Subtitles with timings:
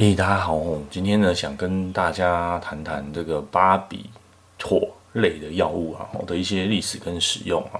[0.00, 0.58] 诶，大家好，
[0.90, 4.08] 今天呢想跟大家谈谈这个巴比
[4.56, 7.76] 妥类的药物啊的一些历史跟使用啊。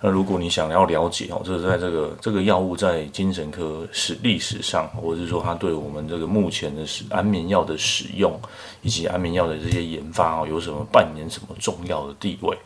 [0.00, 8.36] 那如果你想要了解哦，这是在这个这个药物在精神科史历史上，或者是说它对我们这个目前的使安眠药的使用，
[8.82, 12.58] 以及安眠药的这些研发哦，有什么扮演什么重要的地位？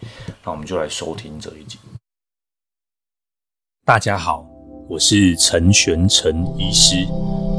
[0.42, 1.78] 那我们就来收听这一集。
[3.84, 4.46] 大家好，
[4.88, 7.06] 我是陈玄陈医师，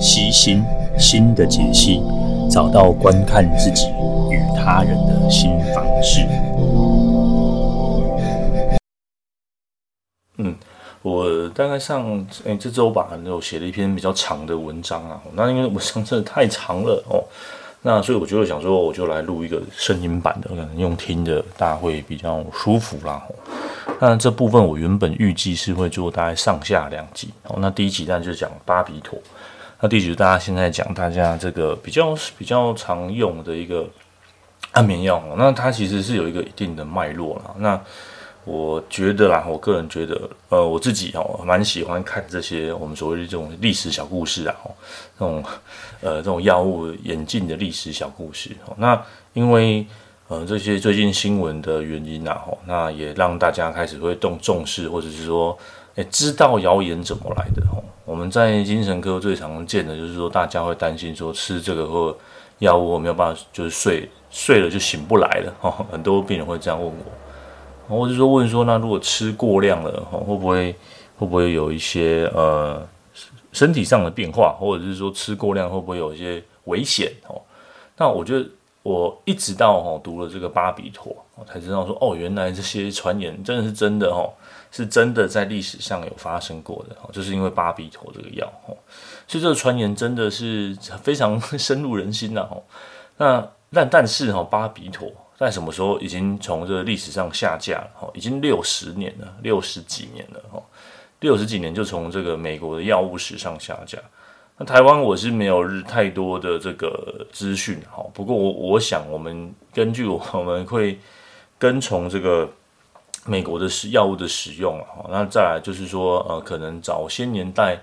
[0.02, 0.63] 悉心
[0.97, 2.02] 心的解析，
[2.49, 3.85] 找到观看自己
[4.31, 6.26] 与他人的新方式。
[10.38, 10.55] 嗯，
[11.03, 15.21] 我大概上诶、这周吧，有写了一篇比较长的文章啊。
[15.34, 17.21] 那因为文章真的太长了哦，
[17.84, 23.21] 那所以我就想说，我就来录一个声音版的，可能用听的大家会比较舒服啦。
[23.99, 27.57] 那这部分我原本预计是会做大概上下两集哦。
[27.59, 29.20] 那第一集当然就是讲巴比妥，
[29.84, 33.84] 那第一集大家现在讲大家这个比较比较常用的一个
[34.74, 35.24] 安眠药。
[35.35, 37.55] 那它其实是有一个一定的脉络啦。
[37.57, 37.82] 那
[38.43, 44.71] 我觉得啦，我个人觉得，呃，我自己哦，蛮喜欢看这些我们所谓的这种历史小故事啊，哦，
[45.18, 45.43] 这种
[46.02, 48.52] 呃这种药物演进的历史小故事。
[48.68, 48.99] 哦，那
[49.34, 49.84] 因为
[50.27, 55.57] 呃这些最近新闻的原因啊，哦，那也让大家开始会动重视，或者是说，
[55.95, 57.61] 诶，知道谣言怎么来的。
[57.71, 62.15] 哦，我们在精神科最常见的就是说，大家会担心说吃这个或
[62.59, 65.53] 药物没有办法，就是睡睡了就醒不来了。
[65.62, 67.97] 哦，很多病人会这样问我。
[67.97, 70.72] 或者说问说，那如果吃过量了，会不会
[71.17, 72.81] 会不会有一些呃
[73.51, 77.41] 身体上的变化，或者是说吃过量会不会有一些危险哦？
[77.97, 78.47] 那我觉得
[78.84, 84.31] 我一直到哦读了这个巴比妥，我才知道说哦，原来这些传言真的是真的哦，
[84.72, 88.52] 是真的在历史上有发生过的，就是因为巴比妥这个药，
[89.28, 92.64] 所以这个传言真的是非常 深入人心呐哦。
[93.18, 95.12] 那但但是哈，巴比妥。
[95.38, 98.12] 在什么时候已经从这个历史上下架了？
[98.14, 100.64] 已经六十年了，六十几年了，
[101.20, 103.98] 六十几年就从这个美国的药物史上下架。
[104.56, 108.06] 那台湾我是没有太多的这个资讯，哈。
[108.14, 111.00] 不过我我想，我们根据我们会
[111.58, 112.48] 跟从这个
[113.26, 115.06] 美国的使药物的使用，哈。
[115.09, 117.80] 那再来就是说，呃，可能早些年代。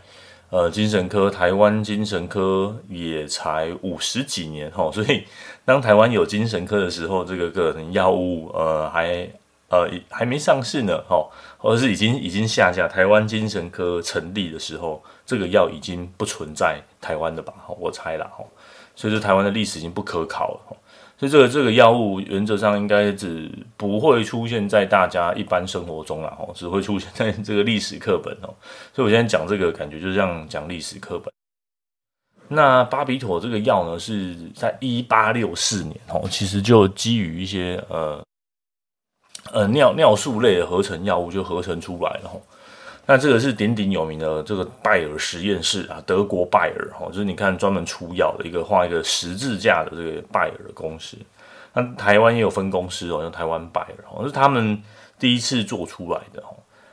[0.50, 5.24] 呃，精神科，台湾精神科也才五十几年哈， 所以
[5.62, 9.28] 当台湾有精神科的时候，这个可能药物呃还
[9.68, 11.22] 呃还没上市呢哈，
[11.58, 12.88] 或者是已经已经下架。
[12.88, 17.52] 台湾精神科成立的时候，这个药已经不存在台湾的吧？
[17.78, 18.42] 我猜啦哈，
[18.96, 20.76] 所以说台湾的历史已经不可考了。
[21.18, 28.54] 所以这个这个药物原则上应该只不会出现在大家一般生活中啦，哦，只会出现在这个历史课本哦。
[28.94, 31.32] 所以我现在讲这个感觉就像讲历史课本。
[32.46, 38.22] 那巴比妥这个药呢，是在一八六四年哦，其实就基于一些呃
[39.52, 42.30] 呃尿尿素类的合成药物就合成出来了。
[43.10, 51.16] 那这个是鼎鼎有名的这个拜耳实验室啊，德国拜耳哈，就是你看专门出药的一个画一个十字架的这个拜耳的公司。
[51.72, 54.82] 那台湾也有分公司哦，用台湾拜耳哦，是他们
[55.18, 56.52] 第一次做出来的哦。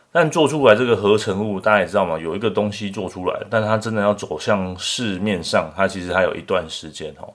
[0.09, 7.27] 但做出来这个合成物，大家也知道嘛，有一个东西做出来，但它真的要走向市面上，它其实还有一段时间哦，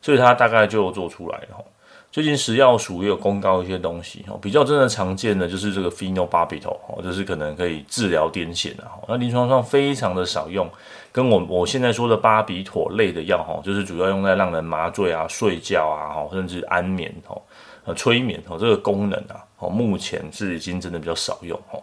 [0.00, 1.64] 所以它大概就做出来了。
[2.12, 8.98] 最近食药署也有公告一些东西哦，比较真的常见的就是这个 phenobarbital 哦，就是可能可以治疗癫痫的哈。
[9.06, 10.68] 那临床上非常的少用，
[11.12, 17.40] 跟我我现在说的巴比妥类的药哈，就是主要用在让人麻醉啊、睡觉啊，甚至安眠哦、
[17.84, 21.80] 呃催眠哦，这个功能啊，哦目前是已经真的比较少用哦。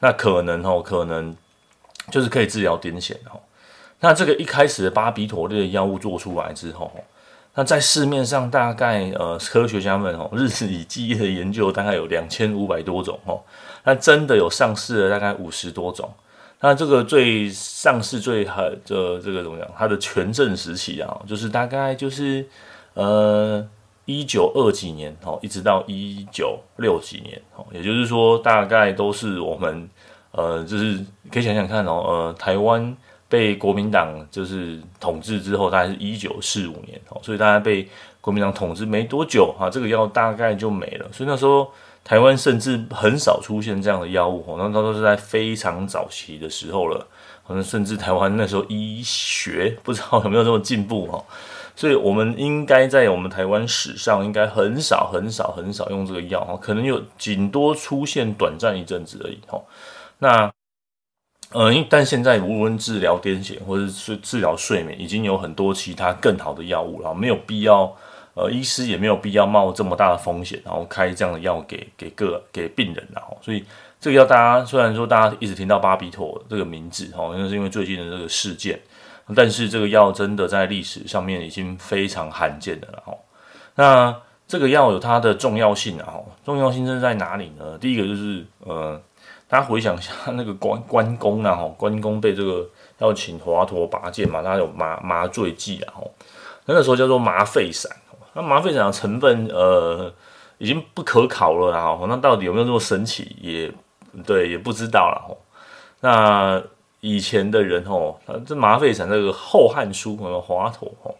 [0.00, 1.36] 那可能哦，可能
[2.10, 3.38] 就是可以治疗癫痫哦。
[4.00, 6.90] 那这个一开始的巴比妥类的药物做出来之后。
[7.58, 13.40] 那在市面上大概呃科学家们哦 日以继夜的研究，大概有两千五百多种哦。
[13.82, 16.08] 那真的有上市的大概五十多种。
[16.60, 18.78] 那这个最上市最好的
[19.20, 19.68] 这个怎么讲？
[19.76, 22.46] 它的全盛时期啊，就是大概就是
[22.94, 23.68] 呃
[24.04, 27.66] 一九二几年哦，一直到一九六几年哦。
[27.72, 29.90] 也就是说，大概都是我们
[30.30, 32.96] 呃，就是可以想想看哦，呃，台湾。
[33.28, 37.88] 被国民党就是统治之后，大概是一九四五年哦，所以大概被
[38.20, 41.06] 国民党统治没多久哈，这个药大概就没了。
[41.12, 41.70] 所以那时候
[42.02, 47.06] 台湾甚至很少出现这样的药物哦，那都都是在非常早期的时候了。
[47.46, 51.24] 可能甚至台湾那时候医学不知道有没有这么进步哈，
[51.74, 59.58] 所以我们应该在我们台湾史上应该很少很少很少用这个药哈，可能有仅多出现短暂一阵子而已哈。
[60.18, 60.52] 那
[61.50, 67.90] 呃，因但现在无论治疗癫痫或者是治疗睡眠，已经有很多其他更好的药物了，没有必要，
[68.34, 73.64] 呃，医师也没有必要冒这么大的风险，然后开这样的药给给个给病人，然后所以
[73.98, 78.78] 这个药大家虽然说大家一直听到巴比妥这个名字，哦，那是因为最近的这个事件，
[79.34, 83.14] 但是这个药真的在历史上面已经非常罕见的了，哈。
[83.74, 84.14] 那
[84.46, 87.78] 这个药有它的重要性啊，重要性是在哪里呢？
[87.78, 89.00] 第一个就是呃。
[89.48, 92.68] 大家回想一下，那个关关公啊，哈，关公被这个
[92.98, 96.02] 要请华佗拔剑嘛，他有麻麻醉剂啊，哈，
[96.66, 97.90] 那个时候叫做麻沸散。
[98.34, 100.12] 那麻沸散的成分，呃，
[100.58, 103.72] 已经不可考了啊，那到底有没有这么神奇，也
[104.26, 105.34] 对，也不知道了，哈。
[106.00, 106.62] 那
[107.00, 108.16] 以前的人，哦，
[108.46, 111.14] 这麻沸散这个《后汉书》和华佗，哦，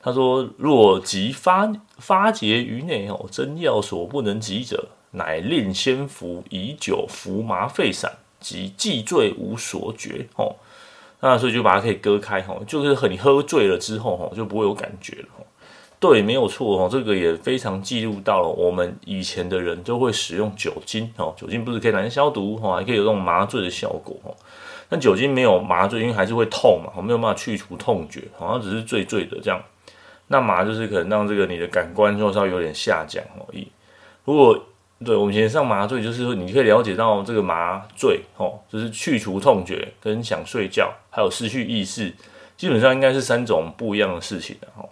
[0.00, 10.26] 他说：“若疾发发结于内，哦，真药所不能及者。”乃令先服以酒服麻沸散，即既醉无所觉。
[10.34, 10.56] 吼，
[11.20, 15.28] 那所以就把它可以割开，吼，就是很喝醉了之后，吼，就不会有感觉了。
[15.98, 24.36] 对，没有错，哦，这个也非常记录到了我们以前的人都会使用酒精，哦，酒精不是可以拿来消毒，哦，还可以有这种麻醉的效果，哦。
[24.88, 29.60] 但酒精没有麻醉，因为还是会痛嘛，没有办法去除痛觉，好像只是醉醉的这样。
[30.28, 33.46] 那麻就是可能让这个你的感官就稍微有点下降，哦，
[34.24, 34.62] 如果。
[35.04, 42.12] 对，我们以前上麻醉，就是说你可以了解到这个麻醉，哦，就是去除痛觉跟想睡觉，还有失去意识，
[42.56, 44.88] 基本上应该是三种不一样的事情的，哦。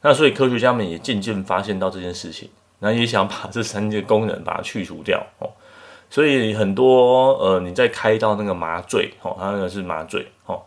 [0.00, 2.48] 那所以科学家们也渐渐发现到这件事情，
[2.78, 5.50] 那也想把这三个功能把它去除掉，哦。
[6.08, 10.62] 所以很多呃，你在开到那个麻醉，哦，它那个是麻醉，哦，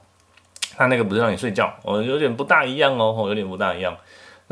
[0.77, 3.97] 它那个不是让你睡觉，哦，有点不大一样哦，有点不大一样。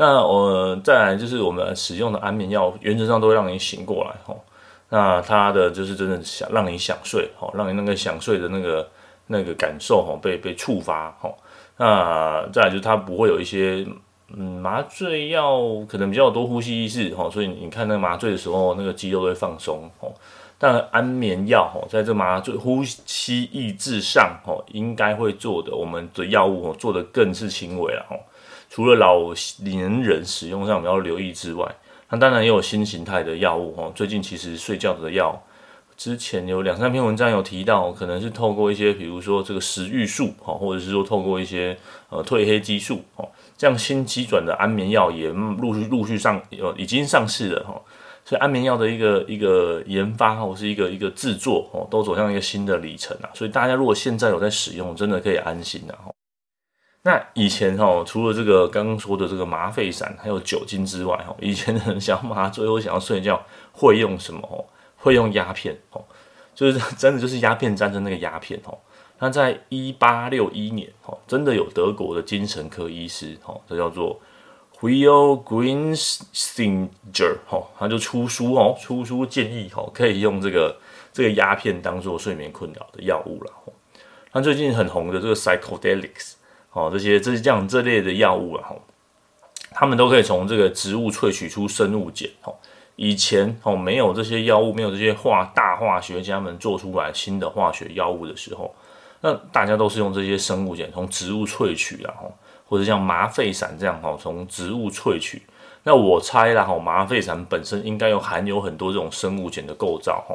[0.02, 4.42] 那我再来就是我们使用的安眠药，原则上都会让你醒过来吼。
[4.88, 8.88] 那它的就是真的想让你想睡吼，让你那个想睡的那个
[9.28, 11.38] 那个感受吼被被触发吼。
[11.76, 13.86] 那再来就是它不会有一些
[14.34, 20.12] 嗯麻醉药可能比较多呼吸意识吼，所以你看那个麻醉的时候那个肌肉都会放松哦。
[20.58, 28.18] 但安眠药哦在这麻醉呼吸抑制上哦应该会做的，我们的药物吼做的更是轻微了吼。
[28.74, 31.70] 除了老年人使用上我们要留意之外，
[32.08, 33.92] 那当然也有新形态的药物哦。
[33.94, 35.38] 最近其实睡觉的药，
[35.94, 41.76] 之前有两三篇文章有提到，可能是透过一些，比如说这个食欲素哈，或者是说透过一些
[42.08, 43.28] 呃褪黑激素哦，
[43.58, 47.78] 这样新机转的安眠药也陆续陆续上呃已经上市了哈。
[48.24, 53.28] 所以安眠药的一个一个研发或是一个一个制作哦，都走向一个新的里程啊。
[53.34, 56.10] 所以大家如果现在有在使用，真的可以安心的哈。
[57.04, 64.40] 那以前哈，除了这个刚刚说的这个麻沸散，还有酒精之外哈，以前的人想要麻醉或想要睡觉，会用什么？
[64.50, 64.64] 哦
[65.02, 66.04] 会用鸦片哦，
[66.54, 68.78] 就是真的就是鸦片战争那个鸦片哦。
[69.18, 74.20] 那在一八六一年哦，真的有德国的精神科医师哦，这叫做
[74.80, 76.88] Will Grinsinger
[77.50, 80.76] 哦，他就出书哦，出书建议哦，可以用这个
[81.12, 83.52] 这个鸦片当做睡眠困扰的药物了。
[84.32, 86.34] 那最近很红的这个 Psychedelics。
[86.72, 88.76] 哦，这些这些这样这类的药物啊，哈，
[89.72, 92.26] 他们都可以从这个植物萃取出生物碱。
[92.44, 92.54] 哦，
[92.96, 98.74] 以前哦没有这些药物，没有这些化大化学家们做出来新的化学药物的时候，
[99.20, 102.26] 那大家都是用这些生物碱从植物萃取啊，哈，
[102.66, 105.42] 或者像麻沸散这样哈，从植物萃取。
[105.82, 110.34] 那我猜啦，哈，麻沸散本身应该有含有很多这种生物碱的构造，哈，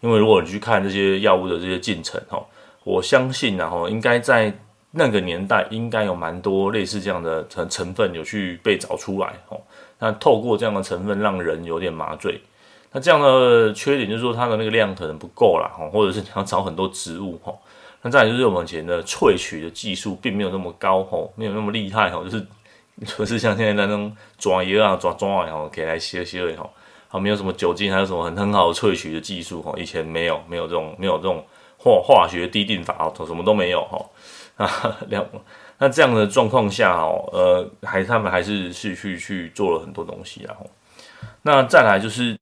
[0.00, 2.44] 因为如果你去看这些药物的这些进程，哈，
[2.82, 4.52] 我相信然后应该在。
[4.98, 9.60] 那个年代应该有蛮多类似这样的成成分有去被找出来哦。
[9.98, 12.40] 那透过这样的成分让人有点麻醉，
[12.92, 17.52] 那这样的缺点就是说它的那个量可能不够啦，哈，或者是你要找很多植物哈。
[18.02, 22.46] 那再来就是我们以前的萃取的技术并没有那么高哈，没有那么厉害哈，就是
[23.16, 26.68] 不是像现在那种抓药啊抓抓然后可以来吸吸而已哈，
[27.08, 31.44] 好没有什么酒精还有什么很很好的萃取的技术哈，以前没有没有这种没有这种
[31.78, 33.98] 化化学滴定法哦，什么都没有哈。
[34.64, 35.22] 啊，两
[35.78, 40.66] 那这样的状况下哦，呃，还他们还是是去去做了很多东西，然后
[41.42, 42.34] 那再来就是，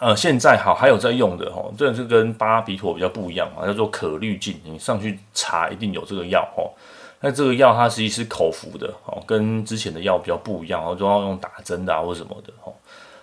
[0.00, 6.74] 呃，现在好还有在用的哦，这是跟巴比妥比较不一样啊，叫做可氯净，你上去查一定有这个药哦。
[7.20, 12.74] 那这个药它实际是口服的哦，跟之前的药比较不一样哦，都要用打针的啊或什么的哦。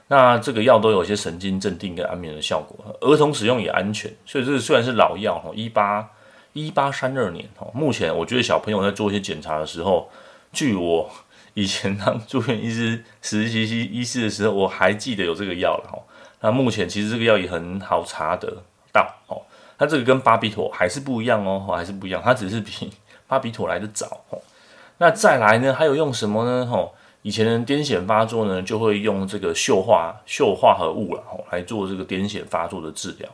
[0.08, 6.10] 那这个药都有一些神经镇定跟安眠的效果，儿童使用也安全，所以这个虽然是老药哦，一八。
[6.54, 10.10] 一八三二年，哈，目前我觉得小朋友在做一些检查的时候，
[10.52, 11.10] 据我
[11.54, 16.00] 以前当住院医师、实习医师的时候，我还记得有这个药了，哈。
[16.42, 19.42] 那目前其实这个药也很好查得到，哦。
[19.78, 22.92] 它这个跟巴比妥还是不一样哦，还是不一样，它只是比
[23.28, 24.42] 巴比妥来的早哦。
[24.98, 26.66] 那再来呢，还有用什么呢？
[26.66, 33.30] 吼，以前的癫痫发作呢，就会用这个溴化溴化合物了，吼，来做这个癫痫发作的治疗。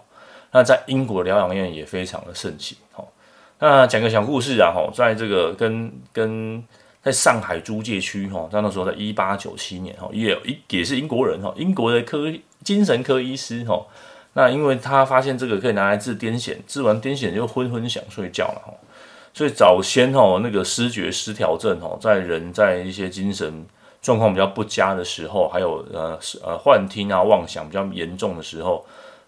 [0.56, 2.78] 那在英国疗养院也非常的盛行，
[3.60, 6.64] 那讲个小故事啊，哈，在这个跟跟
[7.04, 12.32] 在上海租界区，哈，在那时候在一八九七年，哈，也一也是英国人，哈，英国的科
[12.64, 13.86] 精神科医师，哈。
[14.32, 18.74] 那因为他发现这个可以拿来治癫痫，治完癫痫就昏昏想睡觉了，哈。
[19.34, 23.66] 所以早先哈那个失觉失调症哈，在人在一些精神
[24.02, 28.86] 状况比较不佳的时候，还有呃呃幻听啊妄想比较严重的时候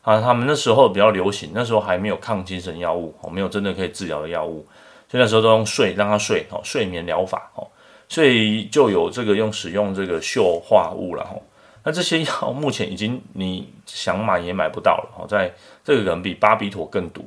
[0.07, 4.65] 啊，他们那时候比较流行，那时候还没有抗精神药物，哦没有真的可以治疗的药物，
[5.09, 7.67] 所以那时候都用睡让他睡哦睡眠疗法哦，
[8.07, 11.43] 所以就有这个用使用这个溴化物了吼。
[11.83, 17.25] 那这些药目前已经你想买也买不到了，哦在这个可能比巴比妥更毒，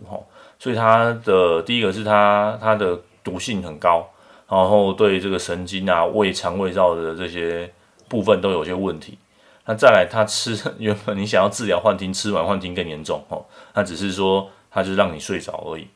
[0.59, 4.09] 所以它的第一个是它它的毒性很高，
[4.49, 7.71] 然后对这个神经啊、胃肠胃道的这些
[8.09, 9.19] 部分都有些问题。
[9.71, 15.87] 那再来，它吃原本你想要治疗幻听，吃完幻听更严重哦，那只是说它就让你睡着而已。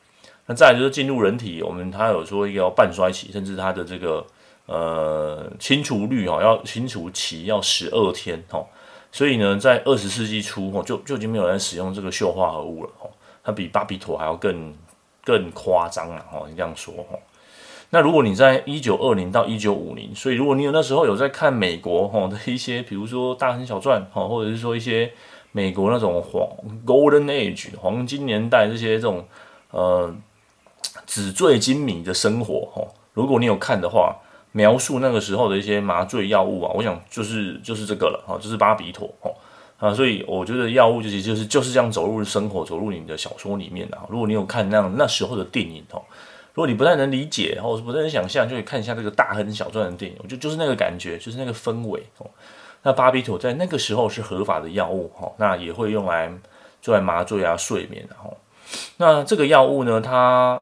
[0.45, 4.25] 那再来就是进入人体，我们它有说一个要半衰期，甚至它的这个。
[4.67, 8.65] 呃，清除率哈，要清除期要十二天哦，
[9.11, 13.07] 所以呢，在二十世纪初哦，就就已经没有人使用这个溴化合物了哦，
[13.43, 14.73] 它比巴比妥还要更
[15.23, 17.19] 更夸张了哦，你这样说哦。
[17.95, 25.09] 那如果你在一九二零到一九五零，所以如果你有那时候有在看美国哈的一些，比如说大亨小传哈，或者是说一些
[25.53, 26.45] 美国那种黄
[26.85, 29.25] Golden Age 黄金年代这些这种
[29.71, 30.13] 呃
[31.05, 32.83] 纸醉金迷的生活哈，
[33.13, 34.17] 如果你有看的话。
[34.57, 39.29] 描述那个时候的一些麻醉药物啊，我想就是就是这个了哈，就是巴比妥哈
[39.77, 43.97] 啊，所以我觉得药物就其实就是就是这样走入生活，走入你的小说里面的。
[44.07, 46.01] 如果你有看那样那时候的电影哦，
[46.55, 52.25] 如果你不太能理解或者不太能想象，就可以看一下这个大亨小传的电影，就就是那个感觉，就是那个氛围哦。
[52.81, 56.33] 那巴比妥在那个时候是合法的药物哈，那也会用来
[56.81, 58.35] 做来麻醉啊、睡眠然后，
[58.97, 60.59] 那这个药物呢，它。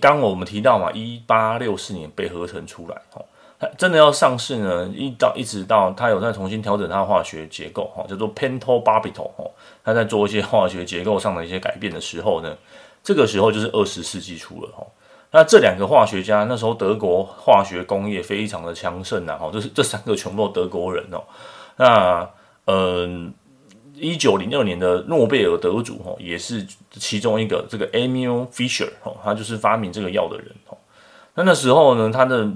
[0.00, 3.24] 刚刚我们提到嘛，一八六四年被合成出来，哦，
[3.58, 9.50] 它真的要上市呢，一到一直到它有在重新调整它的化学结构，哈，叫做 pentobarbital，哦，
[9.82, 12.56] 它在做一些化学结构上的一些改变的时候呢，
[13.02, 14.86] 这个时候就是二十世纪初了，哈。
[15.32, 21.22] 那这两个化学家那时候德国化学工业非常的强盛呐，哈，就是这三个全部都德国人哦，
[21.76, 22.30] 那
[22.66, 23.32] 嗯。
[23.96, 30.74] 一九零二年的诺贝尔得主哈，也是其中一个这个 Emil Fischer 哈，他就是发明这个药的人哈。
[31.34, 32.50] 那那时候呢，他的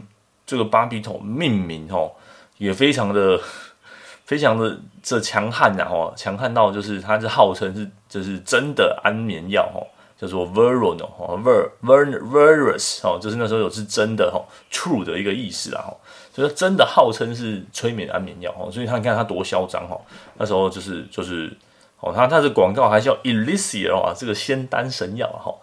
[0.47, 2.11] 这个巴比妥命名哈，
[2.57, 3.39] 也非常的
[4.25, 9.83] 非常的这强悍呐哈，强悍到就是他是号称是就是真的安眠药哈，
[10.17, 15.95] 叫做 Veronal，Ver，Ver，Verus，哦，就是那时候有是真的哈，true 的一个意思啊哈。
[16.33, 19.97] 就是真的号称是催眠安眠药哦，所以他你看他多嚣张哈，
[20.37, 21.57] 那时候就是就是
[22.01, 25.55] 哦，他他的广告还叫 Elixir 啊，这个仙丹神药哈，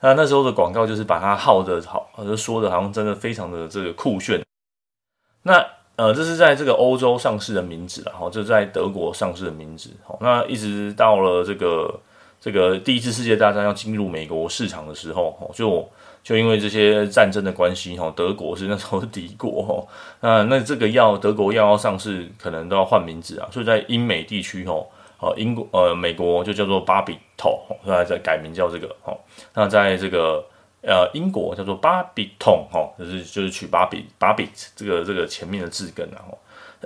[0.00, 4.44] 那那时候的广告就是把它号的好，就说的好像真的非常的这个酷炫。
[5.44, 11.98] 那呃，这是在这个欧洲上市的名字了哈，这是在德国上市的名字，好，那一直到了这个
[12.40, 15.88] 这个第一次世界大战要进入美国市场的时候，就。
[16.20, 19.86] 就因为这些战争的关系，哈，德国是那时候敌国，哈，
[20.20, 24.74] 那那这个药德国药要上市，可能都要换名字啊，所以在英美地区，哈，
[25.20, 29.16] 呃，英国呃美国就叫做巴比妥，后来再改名叫这个，哈，
[29.54, 30.44] 那在这个
[30.82, 36.36] 呃英国叫做巴比痛，哈，就是就是取巴比巴比这个这个前面的字根，然后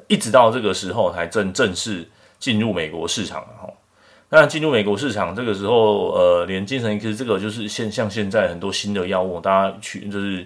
[0.06, 3.68] 一直到这个时候才正正式进入美国市场，哈。
[4.34, 10.38] 那进入美国市场这个时候，呃，连精神科这个就是现像现在很多新的药物，大家去就是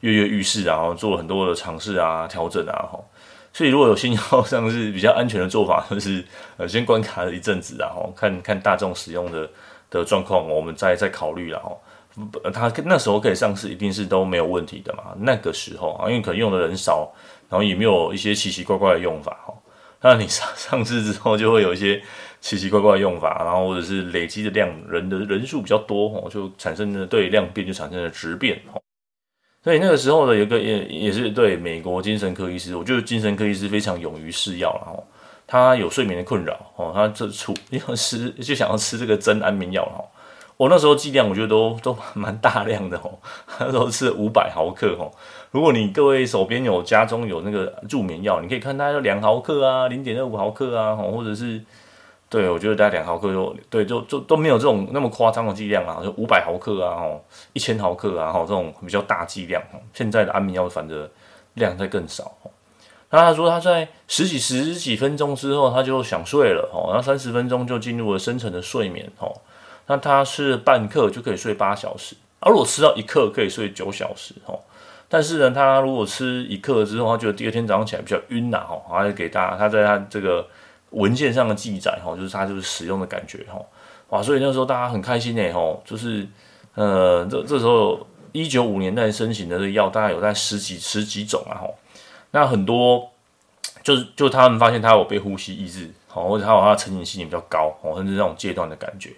[0.00, 2.98] 跃跃欲试，然后做很多的尝试啊、调整啊，哈。
[3.52, 6.24] 所以如果有新药上是比较安全的做法，就是
[6.56, 9.46] 呃先观察了一阵子，然后看看大众使用的
[9.90, 11.78] 的状况，我们再再考虑，然后
[12.50, 15.14] 它那时候可以上市，一定是都没有问题的嘛。
[15.18, 17.12] 那个时候啊，因为可能用的人少，
[17.50, 19.52] 然后也没有一些奇奇怪怪的用法，哈。
[20.00, 22.02] 那你上上市之后，就会有一些。
[22.44, 28.78] 奇奇怪怪的用法，然后或者是累积的量人的人数比较多哦，就产生了对量变就产生了质变哦。
[29.62, 35.02] 所以那个时候呢，有个也也是对美国精神科医师，我觉得精神科医师非常勇于试药了哦。
[35.46, 40.04] 他有睡眠的困扰哦，他这处 要吃就想要吃这个真安眠药哦。
[40.58, 43.18] 我那时候剂量我觉得都都蛮大量的哦，
[43.58, 45.10] 那时候吃五百毫克哦。
[45.50, 51.62] 如果你各位手边有家中有那个助眠药，你可以看它有两毫克啊，零点二五毫克啊，或者是。
[52.34, 59.62] 对，我觉得大概两毫克就对，就就都没有这种那么夸张的剂量啊，就五百毫克啊，吼，一千毫克啊，吼，这种比较大剂量。
[59.92, 61.08] 现在的安眠药反正
[61.54, 62.32] 量在更少。
[63.10, 69.40] 那他说他在十几十几分钟之后他就想睡了，吼，然后三十分钟就进入了深层的睡眠，吼。
[69.86, 74.64] 那他是半克就可以睡八小时，而如果吃到一克可以睡九小时，吼。
[75.08, 80.44] 但是呢，他如果吃一克之后，他觉得第二天早上起来比较晕呐，吼，还给大家他在他这个。
[80.94, 83.60] 文件上的记载，哈，就是它就是使用的感觉，哈，
[84.10, 86.24] 哇，所以那时候大家很开心呢，吼，就是，
[86.74, 91.74] 呃，这这时候一九五年代申请的这个药，大概有在十几十几种啊，吼，
[92.30, 93.10] 那很多
[93.82, 99.10] 就是就他们发现他有被呼吸抑制，好，或者他有他成瘾性也比较高，哦，甚至这种戒断的感觉，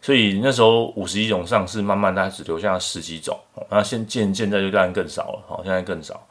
[0.00, 6.26] 所以那时候五十一种上市，慢慢大概只留下十几种，那现现现在就当然更少了，好，现在更少。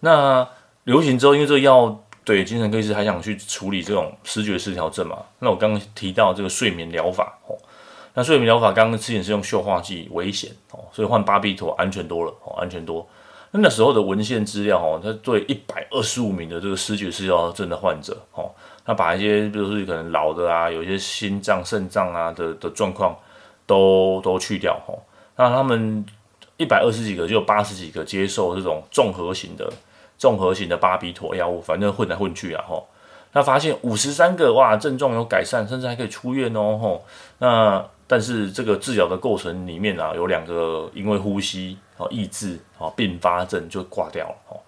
[0.00, 0.48] 那
[0.84, 2.02] 流行之后，因为这个药。
[2.22, 5.18] 对，精神科医师还想去处理这种失觉失调症嘛？
[5.38, 7.56] 那我刚刚提到这个睡眠疗法哦，
[8.14, 13.08] 那睡眠疗法刚刚之前是用溴化剂，危险哦，所以换巴比妥安全多了哦，安全多。
[13.52, 18.52] 那那时候的文献资料哦，他对一百二十五名的这个失觉失调症的患者哦，
[18.84, 23.16] 他把一些比如说可能老的啊，有一些心脏、肾脏啊的的状况
[23.66, 24.94] 都都去掉哦，
[25.36, 26.04] 那他们
[26.58, 29.72] 一百二十几个就有八十几个接受这种综合型的。
[30.20, 32.86] 综合型的巴比妥药物，反正混来混去啊，吼，
[33.32, 37.06] 那发现五十三个哇，症状有改善，甚至还可以出院哦，吼。
[37.38, 44.62] 那但是这个治疗的过程里面啊，有两个因为呼吸哦抑制哦并发症就挂掉了，吼。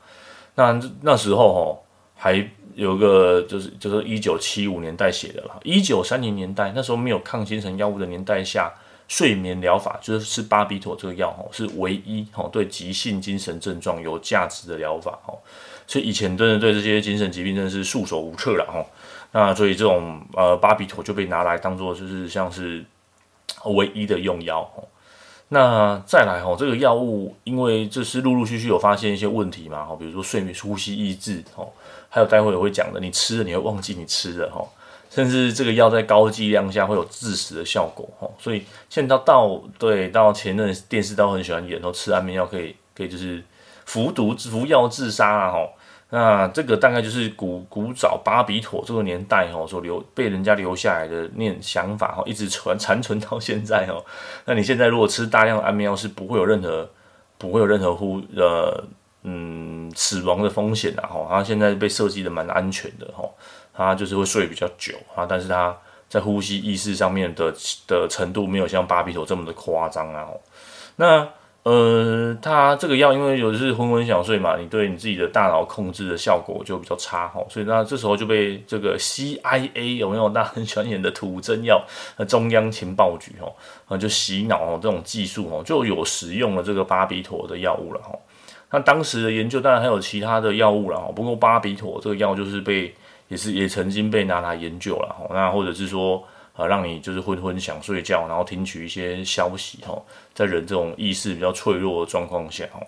[0.55, 1.85] 那那时候吼
[2.17, 2.43] 还
[2.75, 8.73] 有个就是就是一九七五年代写的了，一九三零年代那时候没有抗精神药物的年代下。
[9.13, 15.37] 睡眠疗法就是吃巴比妥这个药哦，是唯一哦对急性精神症状有价值的疗法哦，
[15.87, 18.83] 所以以前真的对这些精神疾病真的是束手无策了哈。
[19.33, 22.83] 那所以这种呃巴比妥就被拿来当做就是像是
[23.67, 24.89] 唯一的用药哦。
[25.49, 31.69] 那再来哦，这个药物因为这是陆陆续续有发现一些问题嘛哈，比如说睡眠呼吸抑制哦，
[32.09, 34.65] 还有待会也会讲的，你吃了你会忘记你吃了哈。
[35.15, 43.45] 甚至这个药在高剂量下会有致死的效果，吼，所以现在到对到前阵电视都很喜欢演，说吃安眠药可以可以就是
[43.85, 45.69] 服毒服药自杀啊，吼，
[46.09, 54.03] 那这个大概就是古古早巴比妥这个年代，吼，所留被人家留下来的念想法，吼，一直传 残存到现在，哦，
[54.47, 56.89] 那你现在如果吃大量的安眠药是不会有任何
[57.37, 58.83] 不会有任何呼呃
[59.25, 63.35] 嗯死亡的风险的，吼，它现在被设计的蛮安全的，吼。
[63.75, 65.77] 他就是会睡比较久啊，但是他
[66.09, 67.53] 在呼吸意识上面的
[67.87, 70.29] 的程度没有像巴比妥这么的夸张啊。
[70.97, 71.27] 那
[71.63, 81.81] 呃，他这个药因为有的是昏昏想睡嘛，你对你自己的大脑控制的效果就比较差哈，所以那这时候就被这个 CIA 有没有大家很喜欢演的土侦药，
[82.29, 83.55] 中央情报局哦，
[83.87, 88.11] 啊就洗脑这种技术哦就有使用了这个巴比妥的药物了哈。
[88.73, 92.93] 那当时的研究当然还有其他的药物了哈，不过巴比妥这个药就是被。
[93.33, 96.23] 也是也曾经被拿来研究了哈，那或者是说
[96.55, 99.99] 呃让你就是昏昏想睡觉，然后听取一些消息哈，
[100.35, 102.79] 在人这种意识比较脆弱的状况下哈，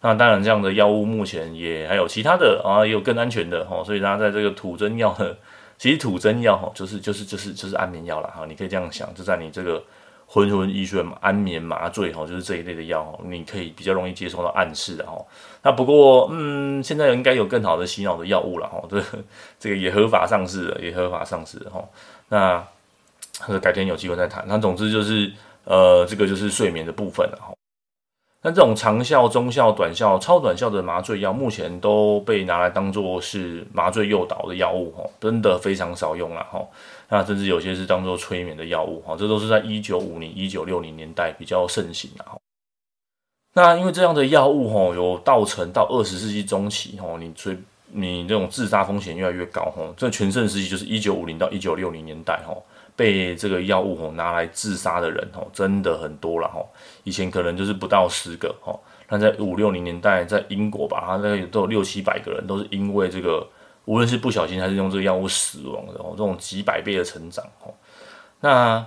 [0.00, 5.36] 那当然这样的药物目前也还有其他的啊，也有更安全的哈，所以大家在这个土侦药的，
[5.78, 9.80] 其实土侦药哈就是就是就是就是安眠药了哈，你可以这样想，就在你这个。
[10.32, 15.22] 昏昏欲睡，安眠麻醉哈，就是这一类的药，你可以比较容易接受到暗示的哈。
[15.62, 19.04] 那不过，嗯，现在应该有更好的洗脑的药物了哈，这
[19.60, 21.84] 这个也合法上市了，也合法上市哈。
[22.30, 24.42] 那改天有机会再谈。
[24.48, 25.30] 那总之就是，
[25.64, 27.52] 呃，这个就是睡眠的部分了哈。
[28.44, 36.60] 那这种长效、中效、短效、超短效的麻醉药，目前都被拿来当做是麻醉诱导的药物哈，真的非常少用了哈。
[37.14, 42.38] 那甚至有些是当做催眠的药物，哈，这都是在一九五零、一九六零年代比较盛行的哈。
[43.52, 47.54] 那因为这样的药物，哈，有造成到二十世纪中期，哈，你催
[47.88, 49.82] 你这种自杀风险越来越高，哈。
[49.94, 52.56] 这全盛时期就是一九五零到一九六零年代，哈，
[52.96, 56.64] 被这个药物，哈，拿来自杀的人，哈，真的很多了，哈。
[57.04, 58.74] 以前可能就是不到十个，哈，
[59.10, 63.46] 那在五六零年代，在英国吧，它那个都有六七百个人，都是因为这个。
[63.84, 67.74] 无论是不小心还是用这个药物死亡的哦，这种几百倍的成长哦。
[68.40, 68.86] 那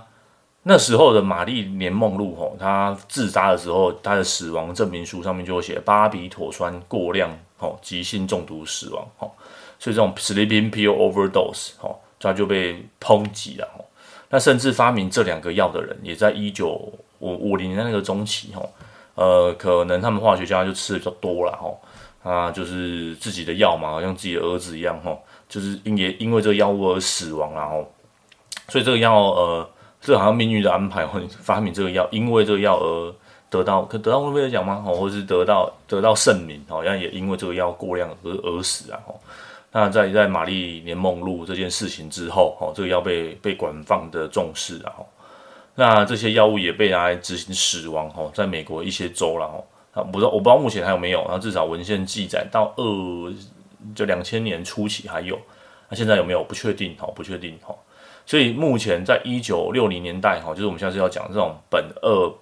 [0.62, 9.30] 那时候的玛丽莲梦露哦，她自杀的时候，她的死亡证明书上面就会写巴比妥酸过量哦，急性中毒死亡哦。
[9.78, 13.84] 所以这种 sleeping pill overdose 哦，他就被抨击了哦。
[14.30, 16.70] 那甚至发明这两个药的人，也在一九
[17.18, 18.68] 五五零年那个中期哦，
[19.14, 21.76] 呃，可能他们化学家就吃的比较多了哦。
[22.26, 25.16] 啊，就是自己的药嘛，好像自己的儿子一样哈，
[25.48, 27.88] 就是因也因为这个药物而死亡然后，
[28.68, 33.14] 所以这个药呃，这好像命运的安排，哦发明这个药，因为这个药而
[33.48, 34.82] 得到可得到诺贝尔奖吗？
[34.84, 38.98] 哦，或是得到得到盛名，好像也因为这个药过量而而死啊。
[39.70, 44.92] 那在在玛丽莲梦露这件事情之后，哦，这个药被被广泛的重视啊。
[45.76, 49.62] 那这些药物也被拿来执行死亡，哦，在美国一些州了，哦，
[49.96, 53.34] 啊，不知道我不知道目前还有没有，然后至少文献记载到二
[53.94, 55.40] 就两千年初期还有，
[55.88, 57.74] 那现在有没有不确定，哦，不确定，哦，
[58.26, 62.32] 所以目前在一九六零年代，哈，就是我们下次要讲这种苯二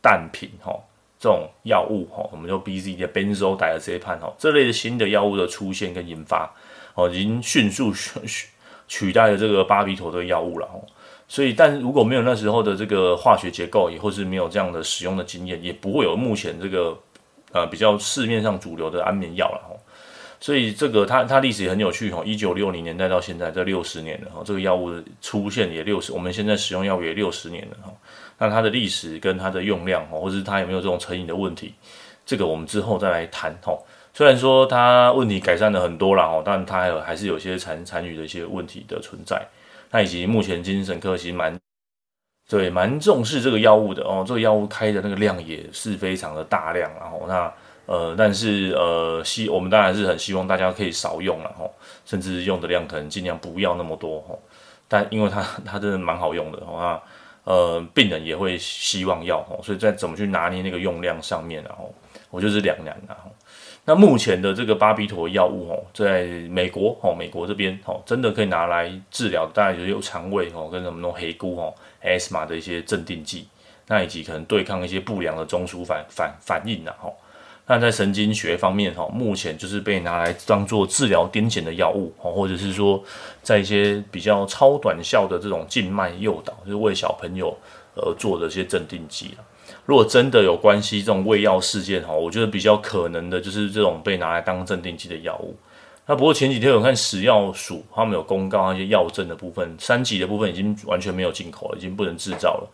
[0.00, 0.74] 氮平，哈，
[1.18, 6.50] 这种药物，哈，我们就 BZ 的 benzodiazepam，哈，这类的新的药物的出现跟研发。
[6.94, 8.48] 哦，已经迅速取
[8.86, 10.84] 取代了这个巴比妥的药物了哦，
[11.32, 16.94] 所以，但是如果没有那时候的这个化学结构，也或是没有这样的使用的经验，也不会有目前这个
[17.52, 19.72] 呃比较市面上主流的安眠药了哦。
[20.40, 24.92] 所以，这个它它历史也很有趣哈，一九六零年代到现在这六十年了哈，这个药物
[25.22, 27.90] 出现也六十，我们现在使用药物也六十年了哈。
[28.36, 31.72] 那它的历史跟它的用量哦，或是它有没有这种成瘾的问题，
[32.26, 33.72] 这个我们之后再来谈哈。
[34.12, 39.42] 虽然说它问题改善了很多了哈，但它还有还是有些残残余的一些问题的存在。
[39.92, 41.56] 那以及目前精神科其实蛮
[42.48, 47.52] 对蛮重视这个药物的哦，这个药物开的那个量也是非常的大量，然后那
[47.86, 51.70] 呃，但是呃希我们当然是很希望大家可以少用了哦，
[52.04, 54.38] 甚至用的量可能尽量不要那么多哦。
[54.88, 56.78] 但因为它它真的蛮好用的哦，
[57.44, 61.94] 那呃病人也会希望要哦，所以在怎么去拿捏那个用量上面，然后
[62.30, 63.30] 我就是两难然后。
[63.84, 73.48] 那目前的这个巴比妥药物哦，在美国哦，美国这边哦，真的可以拿来治疗，大概就是有肠胃哦，跟什么那种黑菇哦，asthma 的一些镇定剂，
[73.88, 77.12] 那以及可能对抗一些不良的中枢反反反应的吼。
[77.66, 83.02] 那在神经学方面哈，目前就是被拿来当做治疗癫痫的药物哦，或者是说
[83.42, 87.56] 在一些比较超短效的这种静脉诱导，就是为小朋友
[87.94, 89.34] 而做的一些镇定剂。
[89.84, 95.56] 如果真的有关系这种胃药事件哈，我觉得比较可能的就是这种被拿来当镇定剂的药物。
[96.06, 102.68] 那不过前几天我看食药署他们有公告那些药证的部分，三级的部分已经完全没有进口了，已经不能制造了。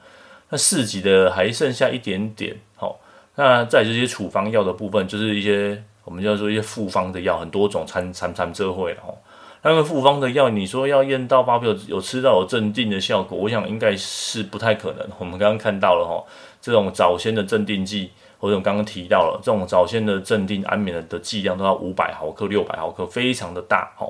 [0.48, 2.56] 那四级的还剩下一点点。
[2.74, 2.98] 好，
[3.34, 9.14] 那在这些处方药的部分，就是一些我们叫做一些复方的药，很多种参参参这会了哈。
[9.62, 15.06] 那个复方的药，你说要验到巴比有有吃到有镇定的效果，我想应该是不太可能。
[15.18, 16.24] 我们刚刚看到了哈。
[16.60, 24.06] 这种早先的镇定剂，或者我刚刚提到了这种早先的镇定安眠的的剂量都要五百毫克、六百毫克，非常的大哈。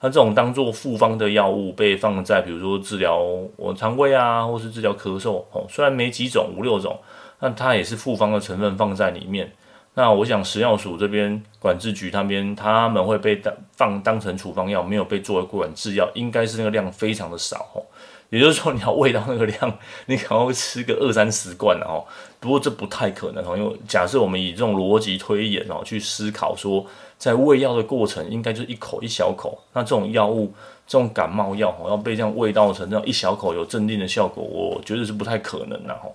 [0.00, 3.22] 那这种当做复方的药物被放在，比如说治疗
[3.56, 6.98] 我肠胃啊，或是治疗咳嗽哦，虽然没几种五六种，
[7.38, 9.50] 但它也是复方的成分放在里面。
[9.94, 17.84] 那我想食药署这边管制局那边他们会被当放当成处方药，没有被作为管制药，应该是那个量非常的少哦。
[18.30, 22.02] 也就是说，你要喂到那个量， 你可能会吃个二三十罐哦。
[22.40, 26.86] 不过这不太可能哦，因为假设我们以这种逻辑推演哦去思考，说
[27.18, 29.62] 在喂药的过程，应该就是一口一小口。
[29.74, 30.50] 那这种药物，
[30.86, 36.10] 这种感冒药哦，要被这样喂到成这样一小口有镇定的效果，我觉得是不太可能的哦。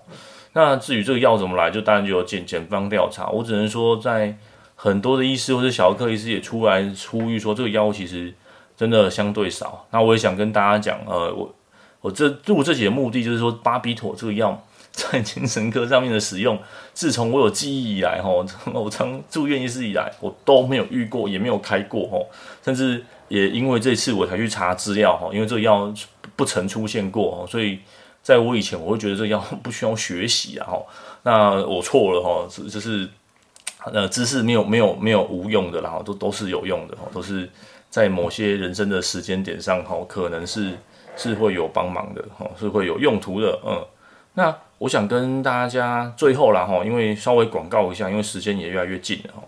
[0.58, 3.28] 那至于这个药怎么来，就当然就有检检方调查。
[3.28, 4.36] 我只能说，在
[4.74, 8.34] 很多的医师或者小儿科医师也出来呼吁说，这个药物其实
[8.76, 9.86] 真的相对少。
[9.92, 11.54] 那我也想跟大家讲，呃，我。
[12.00, 16.56] 我这录这集的目的就是说，巴比妥这个药在 精神科上面的使用，
[16.94, 18.30] 自从我有记忆以来，哈，
[18.72, 22.18] 我从住院医师以来，我都没有遇过，也没有开过，哈，
[22.64, 25.92] 甚至也因为这次我才去查资料，哈，因为这个药
[26.36, 27.80] 不曾出现过，所以
[28.28, 30.82] 在我以前，我会觉得这个药 不需要学习啊，哈，
[31.22, 33.08] 那我错了，哈，就是
[33.90, 37.48] 呃，知识没有没有没有无用的，然后都都是有用的，哈，都是
[37.88, 40.74] 在某些人生的时间点上，哈，可能是。
[41.20, 43.84] 是会有帮忙的哦，是会有用途的，嗯，
[44.34, 49.42] 那我想跟大家最后啦哈，因为稍微广告一下，因为时间也越来越近了哈，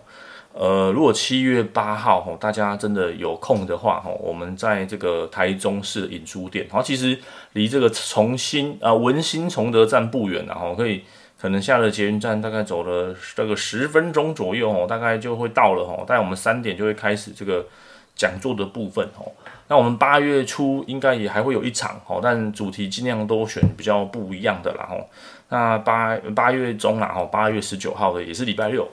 [0.53, 7.17] 呃，如果七月八号哈，大家真的有空的话哈，我们在这个台中市影书店，然后其实
[7.53, 11.03] 离这个重新啊文心崇德站不远，然后可以
[11.39, 17.65] 可能下了捷运站，大概走了这个十分钟左右哦，大概就会到了哈，大概我们三点就会开始这个
[18.15, 19.31] 讲座的部分哦。
[19.69, 24.97] 那我们八月初应该也还会有一场哈，但主题尽量都选比较不一样的啦哈。
[25.47, 28.85] 那八八月中啦哈，八月十九号的也是礼拜六。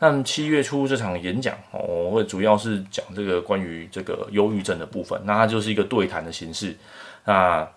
[0.00, 5.20] 那七月初这场演讲，我会主要是讲这个关于这个忧郁症的部分。
[5.24, 6.76] 那它就是一个对谈的形式。
[7.24, 7.68] 那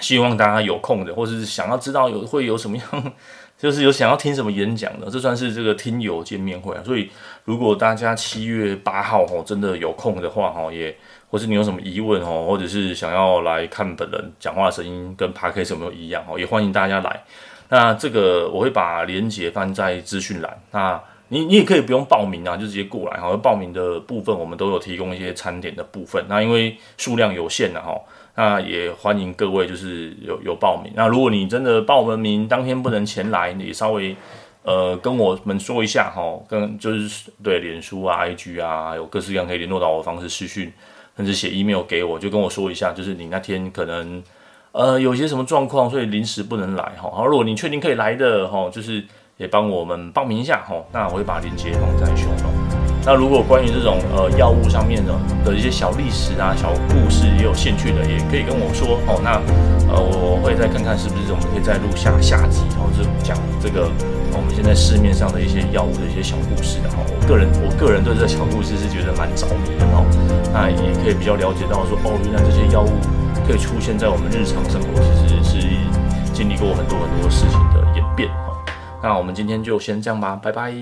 [0.00, 3.12] 希望大家有空的，或者是想要知道有会有什么样
[3.56, 6.82] 就是有想要听什么演讲的，这算是这个听友见面会啊。
[6.84, 7.08] 所以
[7.44, 10.94] 如果大家七月八号哦真的有空的话哦，也
[11.30, 17.22] 或是你有什么疑问哦，或者是想要来看本人讲话的声音跟 Podcast 有没有一样哦，也欢迎大家来。
[17.68, 20.60] 那这个我会把连结放在资讯栏。
[20.72, 23.36] 那你你也可以不用报名啊，就直接过来哈。
[23.36, 26.24] 报名的部分我们都有提供一些餐点的部分。
[26.28, 27.94] 那因为数量有限的哈。
[28.36, 30.92] 那也欢迎各位，就是有有报名。
[30.96, 34.16] 那如果你真的报完名当天不能前来，你稍微
[34.64, 40.72] 呃跟我们说一下哈，跟就是对脸书啊、IG 啊，有各式各样可以联络到我的方式，私讯
[41.16, 44.20] 甚至写 email 给我，就跟我说一下，就是你那天可能
[44.72, 47.08] 呃有些什么状况，所以临时不能来哈。
[47.08, 49.04] 好，如果你确定可以来的哈，就是
[49.36, 50.76] 也帮我们报名一下哈。
[50.92, 52.50] 那我会把链接放在胸口。
[53.06, 55.12] 那如果关于这种呃药物上面的
[55.44, 59.20] 的一些小历史啊、小故事，也有兴趣的，也可以跟我说哦。
[59.22, 59.36] 那
[59.92, 63.90] 呃，我会再看看是不是我们可以再录下下集，然后就讲这个
[64.32, 67.04] 我们现在市面上的一些药物的一些小故事的哈。
[67.04, 70.00] 我个人我个人对这小故事是觉得蛮着迷的哈。
[70.50, 72.88] 那也可以比较了解到说哦，原来这些药物
[73.46, 75.60] 可以出现在我们日常生活，其实是
[76.32, 78.32] 经历过很多很多事情的演变。
[79.04, 80.74] 那我们今天就先这样吧，拜拜。